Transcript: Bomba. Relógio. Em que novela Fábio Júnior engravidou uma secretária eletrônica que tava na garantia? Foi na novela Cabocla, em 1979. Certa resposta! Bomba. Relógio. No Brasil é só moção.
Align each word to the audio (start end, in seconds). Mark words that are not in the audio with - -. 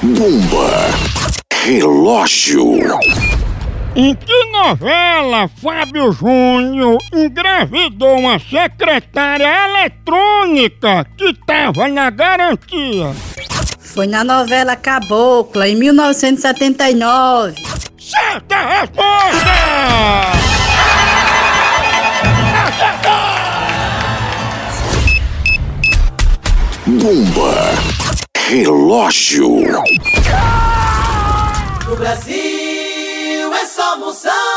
Bomba. 0.00 0.70
Relógio. 1.52 2.78
Em 3.96 4.14
que 4.14 4.44
novela 4.52 5.50
Fábio 5.60 6.12
Júnior 6.12 6.98
engravidou 7.12 8.16
uma 8.16 8.38
secretária 8.38 9.48
eletrônica 9.68 11.04
que 11.16 11.34
tava 11.44 11.88
na 11.88 12.10
garantia? 12.10 13.12
Foi 13.80 14.06
na 14.06 14.22
novela 14.22 14.76
Cabocla, 14.76 15.68
em 15.68 15.74
1979. 15.74 17.56
Certa 17.98 18.56
resposta! 18.56 19.48
Bomba. 26.86 28.07
Relógio. 29.18 29.82
No 31.88 31.96
Brasil 31.96 33.52
é 33.52 33.66
só 33.66 33.98
moção. 33.98 34.47